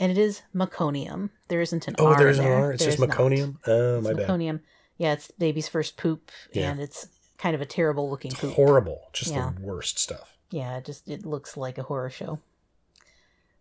and 0.00 0.10
it 0.10 0.18
is 0.18 0.42
meconium. 0.54 1.30
There 1.48 1.60
isn't 1.60 1.86
an 1.88 1.94
Oh, 1.98 2.06
R. 2.06 2.18
there's 2.18 2.38
in 2.38 2.44
an 2.44 2.50
there. 2.50 2.58
R. 2.60 2.72
It's 2.72 2.82
There 2.84 2.92
just 2.94 3.02
meconium. 3.02 3.58
Oh, 3.66 3.98
It's 3.98 4.04
my 4.04 4.14
bad. 4.14 4.28
meconium. 4.28 4.60
Yeah, 4.98 5.12
it's 5.12 5.30
baby's 5.32 5.68
first 5.68 5.96
poop, 5.96 6.30
Yeah. 6.52 6.70
and 6.70 6.80
it's 6.80 7.08
kind 7.38 7.54
of 7.54 7.60
a 7.60 7.66
terrible 7.66 8.08
looking 8.10 8.32
It's 8.32 8.40
poop. 8.40 8.54
horrible. 8.54 9.00
Just 9.12 9.32
Yeah. 9.32 9.52
the 9.54 9.60
worst 9.62 9.98
stuff. 9.98 10.36
Yeah, 10.50 10.76
it 10.78 10.84
just 10.84 11.08
it 11.08 11.24
looks 11.24 11.56
like 11.56 11.78
a 11.78 11.82
horror 11.84 12.10
show. 12.10 12.38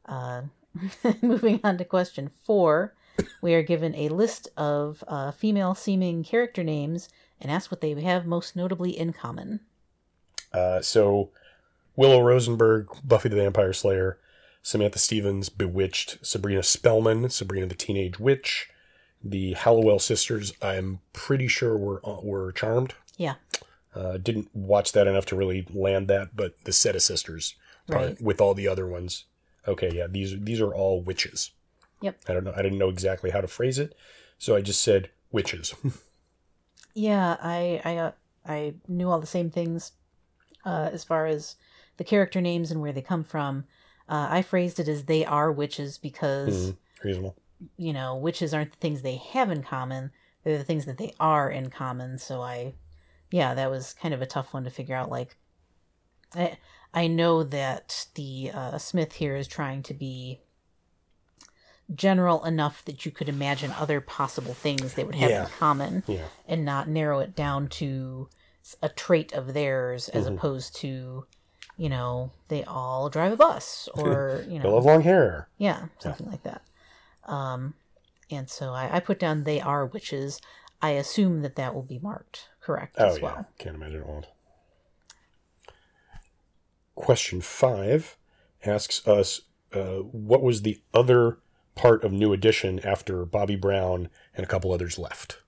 Uh, 0.06 0.44
moving 1.22 1.60
on 1.64 1.78
to 1.78 1.86
question 1.86 2.32
four, 2.44 2.94
we 3.42 3.54
are 3.54 3.62
given 3.64 3.94
a 3.96 4.10
list 4.10 4.48
of 4.58 5.04
uh, 5.08 5.32
female-seeming 5.32 6.24
character 6.24 6.64
names 6.64 7.10
and 7.40 7.52
asked 7.52 7.72
what 7.72 7.82
they 7.82 7.94
have 8.02 8.26
most 8.26 8.56
notably 8.56 8.98
in 8.98 9.14
common. 9.14 9.60
Uh, 10.54 10.82
so 10.82 11.30
Willow 12.02 12.22
Rosenberg, 12.22 12.90
Buffy 13.04 13.30
the 13.30 13.36
Vampire 13.36 13.74
Slayer, 13.74 14.18
Samantha 14.64 15.00
Stephens, 15.00 15.50
Bewitched, 15.50 16.18
Sabrina 16.26 16.64
Spellman, 16.64 17.30
Sabrina 17.30 17.68
the 17.68 17.76
Teenage 17.76 18.20
Witch, 18.20 18.70
the 19.24 19.54
Halliwell 19.54 20.00
sisters. 20.00 20.54
I'm 20.62 21.00
pretty 21.14 21.48
sure 21.48 21.78
were 21.78 22.02
uh, 22.04 22.22
were 22.22 22.52
Charmed. 22.54 22.96
Yeah. 23.18 23.36
Uh, 23.94 24.18
didn't 24.18 24.50
watch 24.54 24.94
that 24.94 25.06
enough 25.08 25.26
to 25.28 25.36
really 25.36 25.68
land 25.74 26.08
that, 26.08 26.36
but 26.36 26.56
the 26.64 26.72
set 26.74 26.96
of 26.96 27.02
sisters 27.02 27.56
Right. 27.88 28.20
with 28.22 28.40
all 28.40 28.54
the 28.54 28.68
other 28.68 28.88
ones. 28.88 29.26
Okay, 29.68 29.92
yeah, 29.94 30.08
these 30.08 30.34
these 30.40 30.62
are 30.62 30.74
all 30.74 31.02
witches. 31.02 31.52
Yep. 32.02 32.18
I 32.28 32.34
don't 32.34 32.44
know. 32.46 32.54
I 32.56 32.62
didn't 32.62 32.78
know 32.80 32.90
exactly 32.90 33.30
how 33.32 33.42
to 33.42 33.48
phrase 33.48 33.78
it, 33.78 33.94
so 34.40 34.56
I 34.56 34.62
just 34.62 34.82
said 34.82 35.10
witches. 35.32 35.74
Yeah, 36.94 37.38
I 37.42 37.82
I 37.86 37.98
uh, 37.98 38.12
I 38.46 38.74
knew 38.88 39.10
all 39.10 39.20
the 39.22 39.28
same 39.28 39.50
things 39.50 39.94
uh, 40.66 40.90
as 40.92 41.04
far 41.04 41.26
as 41.28 41.56
the 41.98 42.04
character 42.04 42.42
names 42.42 42.72
and 42.72 42.82
where 42.82 42.92
they 42.94 43.02
come 43.02 43.24
from. 43.24 43.66
Uh, 44.10 44.28
I 44.30 44.42
phrased 44.42 44.80
it 44.80 44.88
as 44.88 45.06
they 45.06 45.24
are 45.26 45.52
witches 45.52 45.98
because 45.98 46.74
Reasonable. 47.04 47.36
you 47.78 47.94
know 47.94 48.16
witches 48.16 48.54
aren't 48.54 48.72
the 48.72 48.78
things 48.80 49.02
they 49.02 49.16
have 49.18 49.50
in 49.50 49.64
common; 49.64 50.12
they're 50.44 50.58
the 50.58 50.64
things 50.64 50.86
that 50.86 50.98
they 50.98 51.14
are 51.20 51.50
in 51.50 51.70
common. 51.70 52.18
So 52.18 52.42
I, 52.42 52.74
yeah, 53.32 53.54
that 53.54 53.70
was 53.72 53.94
kind 53.94 54.14
of 54.14 54.22
a 54.22 54.26
tough 54.26 54.54
one 54.54 54.64
to 54.66 54.70
figure 54.70 54.96
out. 54.96 55.10
Like, 55.10 55.38
I 56.36 56.58
I 56.94 57.08
know 57.08 57.44
that 57.44 58.08
the 58.16 58.52
uh, 58.54 58.78
Smith 58.78 59.14
here 59.14 59.36
is 59.36 59.48
trying 59.48 59.84
to 59.84 59.94
be 59.94 60.42
general 61.94 62.44
enough 62.46 62.84
that 62.86 63.06
you 63.06 63.12
could 63.12 63.28
imagine 63.28 63.72
other 63.78 64.00
possible 64.00 64.54
things 64.54 64.94
they 64.94 65.04
would 65.04 65.16
have 65.16 65.30
Yeah. 65.30 65.44
in 65.44 65.50
common 65.52 66.04
Yeah. 66.08 66.28
and 66.48 66.64
not 66.64 66.88
narrow 66.88 67.20
it 67.20 67.36
down 67.36 67.68
to 67.70 68.30
a 68.82 68.90
trait 68.90 69.34
of 69.34 69.54
theirs 69.54 70.10
as 70.10 70.26
Mhm. 70.26 70.36
opposed 70.36 70.76
to 70.78 71.26
you 71.78 71.90
know 71.90 72.32
they 72.50 72.64
all 72.66 73.10
drive 73.10 73.32
a 73.32 73.38
bus 73.38 73.90
or 73.96 74.46
you 74.48 74.58
know 74.60 74.64
They 74.64 74.70
love 74.70 74.86
long 74.86 75.02
hair. 75.02 75.48
yeah 75.58 75.88
something 76.00 76.30
like 76.30 76.44
that 76.44 76.62
um 77.26 77.74
and 78.30 78.50
so 78.50 78.72
I, 78.74 78.98
I 78.98 79.00
put 79.00 79.20
down 79.20 79.44
they 79.44 79.60
are 79.62 79.86
witches 79.86 80.40
i 80.82 80.92
assume 80.92 81.42
that 81.42 81.56
that 81.56 81.74
will 81.74 81.84
be 81.84 82.00
marked 82.00 82.50
correct 82.62 82.96
Oh 83.00 83.08
as 83.08 83.18
yeah, 83.18 83.24
well 83.24 83.46
can't 83.58 83.76
imagine 83.76 84.02
it 84.02 84.08
won't. 84.08 84.28
Question 86.96 87.42
five 87.42 88.18
asks 88.66 89.08
us, 89.08 89.42
uh, 89.74 90.00
what 90.00 90.44
was 90.44 90.62
the 90.62 90.80
other 90.94 91.40
part 91.74 92.04
of 92.04 92.12
New 92.12 92.32
Edition 92.34 92.80
after 92.82 93.26
Bobby 93.26 93.56
Brown 93.56 94.10
and 94.36 94.44
a 94.44 94.48
couple 94.48 94.72
others 94.72 95.00
left? 95.00 95.40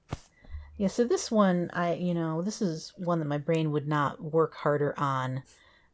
Yeah 0.78 0.88
so 0.88 1.04
this 1.04 1.30
one 1.32 1.70
i 1.74 1.94
you 1.94 2.14
know 2.14 2.42
this 2.42 2.62
is 2.62 2.94
one 2.98 3.20
that 3.20 3.28
my 3.28 3.38
brain 3.38 3.72
would 3.72 3.88
not 3.88 4.22
work 4.22 4.56
harder 4.56 4.94
on 4.98 5.44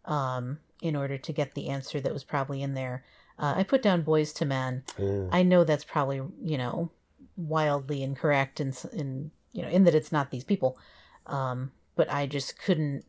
um 0.06 0.60
in 0.82 0.96
order 0.96 1.18
to 1.18 1.34
get 1.34 1.54
the 1.54 1.68
answer 1.70 2.00
that 2.00 2.14
was 2.14 2.24
probably 2.24 2.62
in 2.62 2.74
there 2.74 3.04
uh, 3.38 3.54
i 3.58 3.64
put 3.64 3.82
down 3.82 4.04
Boyz 4.04 4.42
II 4.42 4.48
Men 4.48 4.84
Uh, 4.98 5.28
I 5.32 5.44
know 5.44 5.64
that's 5.64 5.84
probably 5.84 6.22
you 6.42 6.58
know 6.58 6.92
wildly 7.38 8.04
incorrect 8.04 8.60
in 8.60 8.74
in 8.94 9.32
you 9.52 9.62
know 9.62 9.70
in 9.70 9.84
that 9.86 9.96
it's 9.96 10.12
not 10.12 10.32
these 10.32 10.44
people, 10.44 10.78
um, 11.26 11.72
but 11.96 12.12
I 12.12 12.26
just 12.28 12.60
couldn't. 12.60 13.06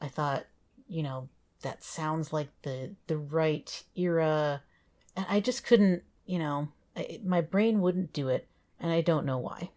I 0.00 0.08
thought 0.08 0.46
you 0.88 1.02
know 1.02 1.28
that 1.62 1.82
sounds 1.82 2.32
like 2.32 2.48
the 2.62 2.94
the 3.08 3.16
right 3.18 3.82
era, 3.96 4.62
and 5.16 5.26
I 5.28 5.40
just 5.40 5.64
couldn't. 5.64 6.02
You 6.26 6.38
know, 6.38 6.68
I, 6.96 7.20
my 7.24 7.40
brain 7.40 7.80
wouldn't 7.80 8.12
do 8.12 8.28
it, 8.28 8.48
and 8.80 8.92
I 8.92 9.00
don't 9.00 9.26
know 9.26 9.38
why. 9.38 9.70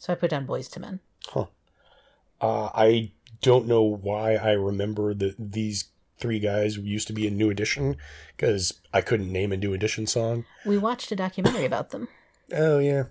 So 0.00 0.14
I 0.14 0.16
put 0.16 0.30
down 0.30 0.46
Boyz 0.46 0.74
II 0.74 0.80
Men. 0.80 1.00
uh, 1.36 2.70
I 2.74 3.12
don't 3.42 3.66
know 3.66 3.82
why 3.82 4.36
I 4.36 4.52
remember 4.52 5.12
that 5.12 5.34
these 5.38 5.90
three 6.16 6.38
guys 6.38 6.78
used 6.78 7.06
to 7.08 7.12
be 7.12 7.26
in 7.26 7.36
New 7.36 7.50
Edition 7.50 7.96
because 8.34 8.80
I 8.94 9.02
couldn't 9.02 9.30
name 9.30 9.52
a 9.52 9.58
New 9.58 9.74
Edition 9.74 10.06
song. 10.06 10.46
We 10.64 10.78
watched 10.78 11.12
a 11.12 11.16
documentary 11.16 11.66
about 11.66 11.90
them, 11.90 12.08
Oh 12.52 12.78
yeah, 12.78 13.04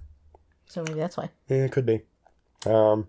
so 0.66 0.82
maybe 0.84 1.00
that's 1.00 1.16
why. 1.16 1.30
Yeah, 1.48 1.66
it 1.66 1.72
could 1.72 1.86
be. 1.86 2.02
Um, 2.66 3.08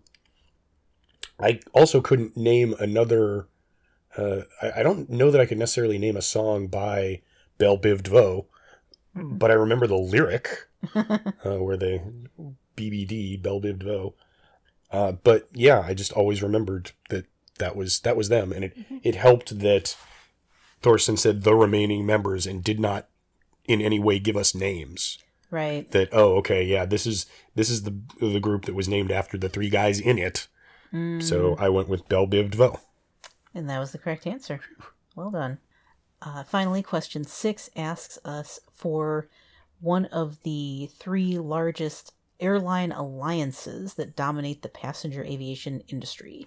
I 1.38 1.60
also 1.72 2.02
couldn't 2.02 2.36
name 2.36 2.74
another. 2.78 3.48
Uh, 4.16 4.42
I, 4.60 4.80
I 4.80 4.82
don't 4.82 5.08
know 5.08 5.30
that 5.30 5.40
I 5.40 5.46
could 5.46 5.58
necessarily 5.58 5.96
name 5.98 6.16
a 6.18 6.22
song 6.22 6.66
by 6.66 7.22
Bell 7.56 7.78
Biv 7.78 8.02
DeVoe, 8.02 8.46
Hmm. 9.14 9.38
but 9.38 9.50
I 9.50 9.54
remember 9.54 9.86
the 9.86 9.96
lyric 9.96 10.68
uh, 10.94 11.58
where 11.58 11.76
they 11.78 12.02
BBD 12.80 13.40
Bell 13.42 13.60
Biv 13.60 13.78
DeVoe. 13.80 14.14
Uh, 14.90 15.12
but 15.12 15.48
yeah, 15.52 15.80
I 15.80 15.94
just 15.94 16.12
always 16.12 16.42
remembered 16.42 16.92
that 17.10 17.26
that 17.58 17.76
was 17.76 18.00
that 18.00 18.16
was 18.16 18.28
them, 18.28 18.52
and 18.52 18.64
it 18.64 18.76
it 19.02 19.14
helped 19.16 19.58
that 19.60 19.96
Thorsten 20.82 21.16
said 21.16 21.42
the 21.42 21.54
remaining 21.54 22.06
members 22.06 22.46
and 22.46 22.64
did 22.64 22.80
not 22.80 23.06
in 23.66 23.80
any 23.80 24.00
way 24.00 24.18
give 24.18 24.36
us 24.36 24.54
names 24.54 25.18
right. 25.50 25.88
that 25.92 26.08
oh 26.12 26.36
okay 26.38 26.64
yeah 26.64 26.84
this 26.86 27.06
is 27.06 27.26
this 27.54 27.68
is 27.70 27.82
the 27.82 27.94
the 28.20 28.40
group 28.40 28.64
that 28.64 28.74
was 28.74 28.88
named 28.88 29.12
after 29.12 29.36
the 29.38 29.48
three 29.50 29.68
guys 29.68 30.00
in 30.00 30.18
it 30.18 30.48
Mm. 30.92 31.22
so 31.22 31.54
i 31.60 31.68
went 31.68 31.88
with 31.88 32.08
bell 32.08 32.26
biv 32.26 32.50
devoe 32.50 32.80
And 33.54 33.70
that 33.70 33.78
was 33.78 33.92
the 33.92 33.98
correct 33.98 34.26
answer. 34.26 34.58
Well 35.14 35.30
done. 35.30 35.58
Uh, 36.20 36.42
finally, 36.42 36.82
question 36.82 37.22
six 37.22 37.70
asks 37.76 38.18
us 38.24 38.58
for 38.72 39.28
one 39.80 40.06
of 40.06 40.42
the 40.42 40.88
three 40.98 41.38
largest 41.38 42.12
airline 42.40 42.92
alliances 42.92 43.94
that 43.94 44.16
dominate 44.16 44.62
the 44.62 44.68
passenger 44.68 45.22
aviation 45.24 45.80
industry. 45.88 46.44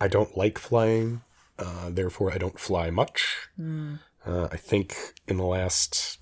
i 0.00 0.08
don't 0.08 0.36
like 0.36 0.58
flying 0.58 1.22
uh, 1.58 1.88
therefore 1.90 2.32
i 2.32 2.38
don't 2.38 2.58
fly 2.60 2.90
much 2.90 3.48
Hmm. 3.56 3.94
uh, 4.26 4.48
i 4.52 4.56
think 4.56 4.94
in 5.26 5.36
the 5.38 5.44
last 5.44 6.18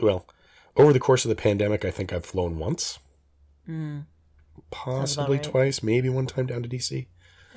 well 0.00 0.26
over 0.76 0.92
the 0.92 1.00
course 1.00 1.24
of 1.24 1.28
the 1.28 1.34
pandemic 1.36 1.84
i 1.84 1.90
think 1.90 2.12
i've 2.12 2.24
flown 2.26 2.58
once 2.58 2.98
Hmm. 3.66 4.00
possibly 4.70 5.36
right. 5.36 5.42
twice 5.42 5.82
maybe 5.82 6.08
one 6.08 6.26
time 6.26 6.46
down 6.46 6.62
to 6.62 6.68
dc 6.68 7.06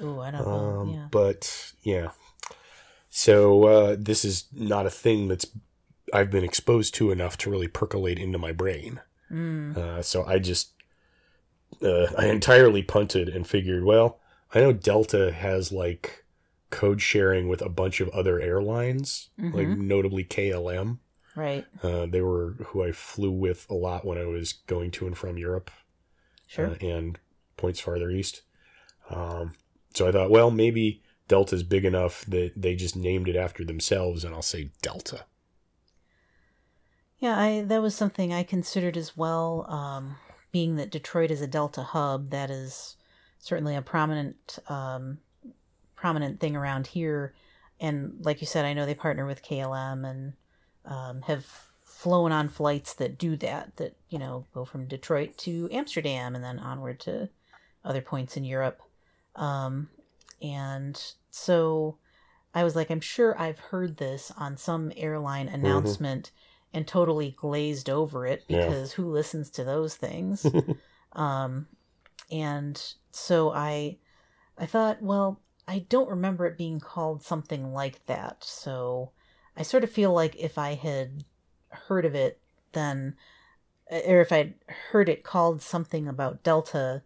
Ooh, 0.03 0.19
I 0.19 0.31
don't 0.31 0.47
know. 0.47 0.79
Um, 0.81 0.89
yeah. 0.89 1.07
But 1.11 1.73
yeah, 1.83 2.09
so 3.09 3.65
uh, 3.65 3.95
this 3.99 4.25
is 4.25 4.45
not 4.51 4.87
a 4.87 4.89
thing 4.89 5.27
that's 5.27 5.45
I've 6.13 6.29
been 6.31 6.43
exposed 6.43 6.93
to 6.95 7.11
enough 7.11 7.37
to 7.39 7.49
really 7.49 7.67
percolate 7.67 8.19
into 8.19 8.37
my 8.37 8.51
brain. 8.51 8.99
Mm. 9.31 9.77
Uh, 9.77 10.01
so 10.01 10.25
I 10.25 10.39
just 10.39 10.73
uh, 11.81 12.07
I 12.17 12.27
entirely 12.27 12.83
punted 12.83 13.29
and 13.29 13.47
figured, 13.47 13.83
well, 13.85 14.19
I 14.53 14.59
know 14.59 14.73
Delta 14.73 15.31
has 15.31 15.71
like 15.71 16.25
code 16.69 17.01
sharing 17.01 17.47
with 17.47 17.61
a 17.61 17.69
bunch 17.69 18.01
of 18.01 18.09
other 18.09 18.39
airlines, 18.41 19.29
like 19.37 19.67
Mhm. 19.67 19.77
notably 19.79 20.23
KLM. 20.25 20.99
Right. 21.35 21.65
Uh, 21.81 22.05
they 22.07 22.21
were 22.21 22.55
who 22.67 22.83
I 22.83 22.91
flew 22.91 23.31
with 23.31 23.65
a 23.69 23.73
lot 23.73 24.05
when 24.05 24.17
I 24.17 24.25
was 24.25 24.51
going 24.67 24.91
to 24.91 25.07
and 25.07 25.17
from 25.17 25.37
Europe 25.37 25.71
Sure. 26.47 26.67
uh, 26.71 26.75
and 26.81 27.17
points 27.55 27.79
farther 27.79 28.09
east. 28.11 28.41
Um, 29.09 29.53
so 29.93 30.07
I 30.07 30.11
thought, 30.11 30.29
well, 30.31 30.51
maybe 30.51 31.01
Delta's 31.29 31.63
big 31.63 31.85
enough 31.85 32.25
that 32.25 32.51
they 32.57 32.75
just 32.75 32.95
named 32.97 33.29
it 33.29 33.37
after 33.37 33.63
themselves, 33.63 34.25
and 34.25 34.35
I'll 34.35 34.41
say 34.41 34.71
Delta. 34.81 35.25
Yeah, 37.21 37.39
I 37.39 37.61
that 37.67 37.83
was 37.83 37.95
something 37.95 38.33
I 38.33 38.41
considered 38.41 38.97
as 38.97 39.15
well. 39.15 39.67
Um, 39.69 40.15
being 40.51 40.75
that 40.75 40.89
Detroit 40.89 41.29
is 41.29 41.39
a 41.39 41.47
Delta 41.47 41.83
hub, 41.83 42.31
that 42.31 42.49
is 42.49 42.97
certainly 43.37 43.75
a 43.75 43.81
prominent 43.81 44.57
um, 44.67 45.19
prominent 45.95 46.39
thing 46.39 46.55
around 46.55 46.87
here. 46.87 47.35
And 47.79 48.15
like 48.21 48.41
you 48.41 48.47
said, 48.47 48.65
I 48.65 48.73
know 48.73 48.87
they 48.87 48.95
partner 48.95 49.27
with 49.27 49.43
KLM 49.43 50.09
and 50.09 50.33
um, 50.83 51.21
have 51.21 51.45
flown 51.83 52.31
on 52.31 52.49
flights 52.49 52.95
that 52.95 53.19
do 53.19 53.35
that. 53.37 53.77
That 53.77 53.95
you 54.09 54.17
know 54.17 54.47
go 54.51 54.65
from 54.65 54.87
Detroit 54.87 55.37
to 55.39 55.69
Amsterdam 55.71 56.33
and 56.33 56.43
then 56.43 56.57
onward 56.57 56.99
to 57.01 57.29
other 57.85 58.01
points 58.01 58.35
in 58.35 58.45
Europe. 58.45 58.81
Um, 59.35 59.89
and 60.41 60.99
so 61.29 61.99
I 62.55 62.63
was 62.63 62.75
like, 62.75 62.89
I'm 62.89 62.99
sure 62.99 63.39
I've 63.39 63.59
heard 63.59 63.97
this 63.97 64.31
on 64.35 64.57
some 64.57 64.91
airline 64.97 65.47
announcement 65.47 66.31
and 66.73 66.87
totally 66.87 67.31
glazed 67.37 67.89
over 67.89 68.25
it 68.25 68.43
Yeah. 68.47 68.65
because 68.67 68.93
who 68.93 69.09
listens 69.11 69.49
to 69.51 69.63
those 69.63 69.95
things? 69.95 70.45
um, 71.13 71.67
and 72.31 72.81
so 73.11 73.51
I, 73.51 73.97
I 74.57 74.65
thought, 74.65 75.01
well, 75.01 75.41
I 75.67 75.79
don't 75.89 76.09
remember 76.09 76.45
it 76.45 76.57
being 76.57 76.79
called 76.79 77.23
something 77.23 77.73
like 77.73 78.05
that. 78.05 78.43
So 78.43 79.11
I 79.55 79.63
sort 79.63 79.83
of 79.83 79.91
feel 79.91 80.13
like 80.13 80.35
if 80.37 80.57
I 80.57 80.75
had 80.75 81.23
heard 81.69 82.05
of 82.05 82.15
it, 82.15 82.39
then, 82.71 83.15
or 83.89 84.21
if 84.21 84.31
I'd 84.31 84.53
heard 84.91 85.09
it 85.09 85.23
called 85.23 85.61
something 85.61 86.07
about 86.07 86.43
Delta, 86.43 87.03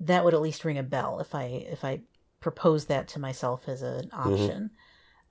that 0.00 0.24
would 0.24 0.34
at 0.34 0.42
least 0.42 0.64
ring 0.64 0.76
a 0.76 0.82
bell 0.82 1.20
if 1.20 1.34
I 1.34 1.44
if 1.44 1.82
I 1.84 2.02
proposed 2.40 2.88
that 2.88 3.08
to 3.08 3.18
myself 3.18 3.66
as 3.66 3.80
an 3.80 4.10
option. 4.12 4.70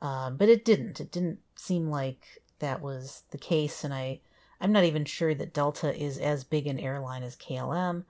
Um, 0.01 0.38
but 0.38 0.50
it 0.50 0.65
didn't. 0.65 1.00
It 1.00 1.12
didn't 1.12 1.39
seem 1.56 1.89
like 1.89 2.25
that 2.59 2.81
was 2.81 3.24
the 3.31 3.38
case, 3.38 3.83
and 3.83 3.93
I 3.93 4.21
I'm 4.59 4.71
not 4.71 4.83
even 4.83 5.05
sure 5.05 5.35
that 5.35 5.53
Delta 5.53 5.95
is 5.95 6.17
as 6.17 6.43
big 6.43 6.67
an 6.67 6.79
airline 6.79 7.24
as 7.24 7.35
KLM, 7.35 8.05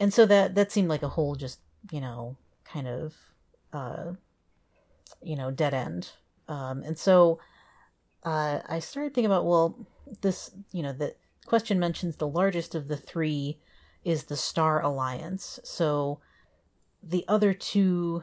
and 0.00 0.12
so 0.12 0.26
that 0.26 0.54
that 0.54 0.72
seemed 0.72 0.88
like 0.88 1.02
a 1.02 1.08
whole 1.08 1.34
just 1.34 1.60
you 1.90 2.00
know 2.00 2.36
kind 2.64 2.88
of 2.88 3.14
uh, 3.72 4.12
you 5.22 5.36
know 5.36 5.50
dead 5.50 5.74
end. 5.74 6.10
Um, 6.48 6.82
and 6.82 6.98
so 6.98 7.38
uh, 8.24 8.60
I 8.66 8.78
started 8.80 9.14
thinking 9.14 9.26
about 9.26 9.46
well, 9.46 9.86
this 10.20 10.50
you 10.72 10.82
know 10.82 10.92
the 10.92 11.14
question 11.46 11.78
mentions 11.78 12.16
the 12.16 12.28
largest 12.28 12.74
of 12.74 12.88
the 12.88 12.96
three 12.96 13.58
is 14.04 14.24
the 14.24 14.36
Star 14.36 14.82
Alliance, 14.82 15.60
so 15.64 16.20
the 17.02 17.24
other 17.28 17.52
two 17.54 18.22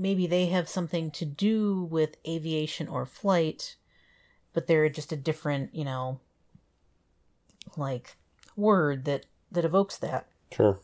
maybe 0.00 0.26
they 0.26 0.46
have 0.46 0.68
something 0.68 1.10
to 1.10 1.26
do 1.26 1.84
with 1.90 2.16
aviation 2.26 2.88
or 2.88 3.04
flight, 3.04 3.76
but 4.52 4.66
they're 4.66 4.88
just 4.88 5.12
a 5.12 5.16
different, 5.16 5.74
you 5.74 5.84
know, 5.84 6.20
like 7.76 8.16
word 8.56 9.04
that 9.04 9.26
that 9.52 9.64
evokes 9.64 9.96
that. 9.98 10.28
Sure. 10.52 10.78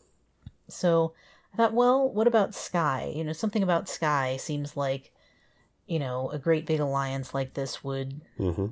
So 0.67 1.13
I 1.53 1.57
thought, 1.57 1.73
well, 1.73 2.09
what 2.11 2.27
about 2.27 2.55
Sky? 2.55 3.11
You 3.15 3.23
know, 3.23 3.33
something 3.33 3.63
about 3.63 3.87
Sky 3.89 4.37
seems 4.37 4.75
like, 4.75 5.13
you 5.85 5.99
know, 5.99 6.29
a 6.29 6.37
great 6.39 6.65
big 6.65 6.79
alliance 6.79 7.33
like 7.33 7.53
this 7.53 7.83
would 7.83 8.21
Mm-hmm. 8.39 8.67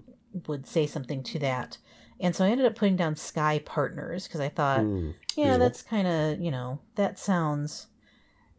would 0.47 0.67
say 0.67 0.85
something 0.85 1.23
to 1.23 1.39
that. 1.39 1.77
And 2.19 2.35
so 2.35 2.45
I 2.45 2.49
ended 2.49 2.65
up 2.67 2.75
putting 2.75 2.95
down 2.95 3.15
Sky 3.15 3.59
Partners 3.65 4.27
because 4.27 4.39
I 4.41 4.49
thought, 4.49 4.81
Mm. 4.83 5.13
yeah, 5.35 5.45
Reasonable. 5.45 5.65
that's 5.65 5.81
kind 5.81 6.07
of 6.07 6.39
you 6.39 6.51
know 6.51 6.79
that 6.95 7.17
sounds, 7.19 7.87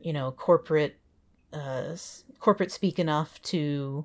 you 0.01 0.13
know, 0.13 0.31
corporate, 0.33 0.99
uh, 1.53 1.97
corporate 2.41 2.73
speak 2.73 2.99
enough 2.99 3.41
to 3.43 4.05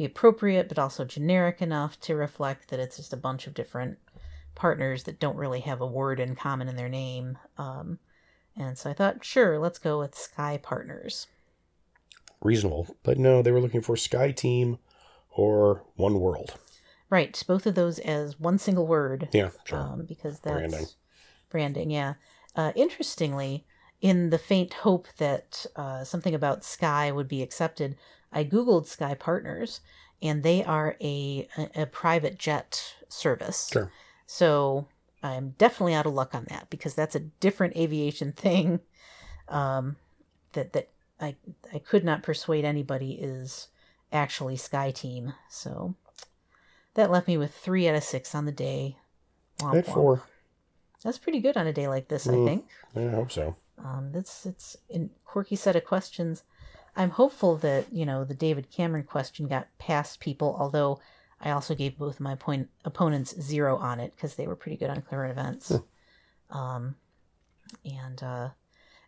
be 0.00 0.06
appropriate, 0.06 0.66
but 0.66 0.78
also 0.78 1.04
generic 1.04 1.60
enough 1.60 2.00
to 2.00 2.16
reflect 2.16 2.70
that 2.70 2.80
it's 2.80 2.96
just 2.96 3.12
a 3.12 3.18
bunch 3.18 3.46
of 3.46 3.52
different 3.52 3.98
partners 4.54 5.02
that 5.02 5.20
don't 5.20 5.36
really 5.36 5.60
have 5.60 5.82
a 5.82 5.86
word 5.86 6.18
in 6.18 6.34
common 6.34 6.68
in 6.68 6.76
their 6.76 6.88
name. 6.88 7.36
Um, 7.58 7.98
and 8.56 8.78
so 8.78 8.88
I 8.88 8.94
thought, 8.94 9.22
sure, 9.22 9.58
let's 9.58 9.78
go 9.78 9.98
with 9.98 10.14
Sky 10.14 10.58
Partners. 10.62 11.26
Reasonable. 12.40 12.96
But 13.02 13.18
no, 13.18 13.42
they 13.42 13.52
were 13.52 13.60
looking 13.60 13.82
for 13.82 13.94
SkyTeam 13.94 14.78
or 15.32 15.84
One 15.96 16.18
World. 16.18 16.54
Right, 17.10 17.42
both 17.46 17.66
of 17.66 17.74
those 17.74 17.98
as 17.98 18.40
one 18.40 18.56
single 18.56 18.86
word. 18.86 19.28
Yeah, 19.32 19.50
sure. 19.64 19.80
um, 19.80 20.06
because 20.06 20.40
that's 20.40 20.56
Branding. 20.56 20.86
branding. 21.50 21.90
yeah. 21.90 22.14
Uh, 22.56 22.72
interestingly, 22.74 23.66
in 24.00 24.30
the 24.30 24.38
faint 24.38 24.72
hope 24.72 25.08
that 25.18 25.66
uh, 25.76 26.04
something 26.04 26.34
about 26.34 26.64
Sky 26.64 27.12
would 27.12 27.28
be 27.28 27.42
accepted, 27.42 27.96
I 28.32 28.44
googled 28.44 28.86
Sky 28.86 29.14
Partners, 29.14 29.80
and 30.22 30.42
they 30.42 30.62
are 30.64 30.96
a 31.00 31.48
a, 31.56 31.82
a 31.82 31.86
private 31.86 32.38
jet 32.38 32.94
service. 33.08 33.70
Sure. 33.72 33.90
So 34.26 34.86
I'm 35.22 35.54
definitely 35.58 35.94
out 35.94 36.06
of 36.06 36.14
luck 36.14 36.34
on 36.34 36.46
that 36.48 36.70
because 36.70 36.94
that's 36.94 37.14
a 37.14 37.20
different 37.20 37.76
aviation 37.76 38.32
thing. 38.36 38.80
Um, 39.48 39.96
that 40.52 40.72
that 40.72 40.88
I 41.20 41.36
I 41.72 41.78
could 41.78 42.04
not 42.04 42.22
persuade 42.22 42.64
anybody 42.64 43.12
is 43.12 43.68
actually 44.12 44.56
SkyTeam. 44.56 45.34
So 45.48 45.94
that 46.94 47.10
left 47.10 47.28
me 47.28 47.36
with 47.36 47.54
three 47.54 47.88
out 47.88 47.94
of 47.94 48.02
six 48.04 48.34
on 48.34 48.44
the 48.46 48.52
day. 48.52 48.96
Womp 49.58 49.84
four. 49.86 50.22
That's 51.04 51.18
pretty 51.18 51.40
good 51.40 51.56
on 51.56 51.66
a 51.66 51.72
day 51.72 51.88
like 51.88 52.08
this, 52.08 52.28
I 52.28 52.32
Mm. 52.34 52.44
think. 52.44 52.64
I 52.94 53.08
hope 53.08 53.30
so. 53.32 53.56
Um, 53.78 54.10
that's 54.12 54.44
it's 54.44 54.76
a 54.92 55.08
quirky 55.24 55.56
set 55.56 55.76
of 55.76 55.84
questions. 55.84 56.42
I'm 56.96 57.10
hopeful 57.10 57.56
that 57.58 57.92
you 57.92 58.04
know 58.04 58.24
the 58.24 58.34
David 58.34 58.70
Cameron 58.70 59.04
question 59.04 59.46
got 59.48 59.68
past 59.78 60.20
people, 60.20 60.56
although 60.58 61.00
I 61.40 61.50
also 61.50 61.74
gave 61.74 61.96
both 61.98 62.20
my 62.20 62.34
point 62.34 62.68
opponents 62.84 63.34
zero 63.40 63.76
on 63.76 64.00
it 64.00 64.12
because 64.14 64.34
they 64.34 64.46
were 64.46 64.56
pretty 64.56 64.76
good 64.76 64.90
on 64.90 65.02
current 65.02 65.32
events. 65.32 65.72
um, 66.50 66.96
and 67.84 68.22
uh, 68.22 68.48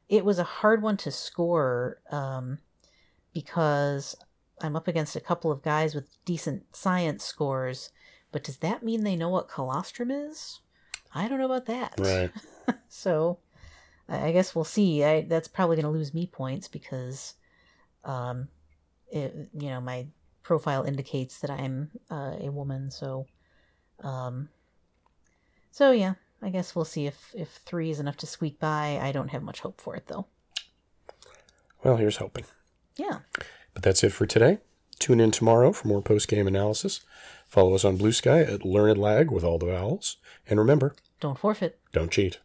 it 0.09 0.25
was 0.25 0.39
a 0.39 0.45
hard 0.45 0.83
one 0.83 0.97
to 0.99 1.11
score 1.11 1.99
um, 2.11 2.59
because 3.35 4.15
I'm 4.61 4.77
up 4.77 4.89
against 4.89 5.17
a 5.17 5.21
couple 5.21 5.51
of 5.51 5.63
guys 5.63 5.95
with 5.95 6.07
decent 6.25 6.75
science 6.75 7.25
scores. 7.25 7.91
But 8.31 8.45
does 8.45 8.59
that 8.59 8.83
mean 8.83 9.05
they 9.05 9.17
know 9.17 9.29
what 9.29 9.49
colostrum 9.49 10.11
is? 10.11 10.61
I 11.15 11.29
don't 11.29 11.39
know 11.39 11.47
about 11.47 11.67
that. 11.67 11.95
Right. 11.99 12.31
So 12.89 13.39
I 14.09 14.29
I 14.29 14.33
guess 14.33 14.55
we'll 14.55 14.65
see. 14.65 15.03
I 15.03 15.23
that's 15.23 15.49
probably 15.49 15.77
going 15.77 15.91
to 15.93 15.99
lose 15.99 16.15
me 16.15 16.27
points 16.27 16.69
because, 16.69 17.35
um, 18.05 18.49
it, 19.11 19.35
you 19.59 19.69
know, 19.69 19.81
my 19.81 20.07
profile 20.43 20.85
indicates 20.85 21.39
that 21.41 21.51
I'm 21.51 21.91
uh, 22.11 22.37
a 22.41 22.51
woman. 22.51 22.91
So, 22.91 23.27
um, 24.01 24.49
so 25.71 25.93
yeah, 25.93 26.15
I 26.43 26.51
guess 26.51 26.75
we'll 26.75 26.85
see 26.85 27.07
if 27.07 27.33
if 27.35 27.49
three 27.65 27.91
is 27.91 28.01
enough 28.01 28.17
to 28.19 28.27
squeak 28.27 28.59
by. 28.59 28.99
I 29.01 29.13
don't 29.13 29.29
have 29.29 29.43
much 29.43 29.61
hope 29.61 29.81
for 29.81 29.95
it 29.97 30.07
though. 30.09 30.27
Well, 31.85 31.97
here's 31.97 32.17
hoping. 32.19 32.45
Yeah. 32.97 33.21
But 33.75 33.83
that's 33.83 34.05
it 34.05 34.13
for 34.13 34.27
today. 34.27 34.59
Tune 34.99 35.19
in 35.21 35.31
tomorrow 35.33 35.73
for 35.73 35.89
more 35.89 36.03
post 36.03 36.29
game 36.29 36.47
analysis. 36.47 37.01
Follow 37.47 37.75
us 37.75 37.85
on 37.85 37.99
Bluesky 37.99 38.49
at 38.49 38.65
Learned 38.65 38.99
Lag 38.99 39.31
with 39.31 39.43
all 39.45 39.59
the 39.59 39.67
vowels. 39.67 40.17
And 40.49 40.59
remember, 40.61 40.95
Don't 41.21 41.39
forfeit. 41.39 41.79
don't 41.93 42.11
cheat. 42.11 42.39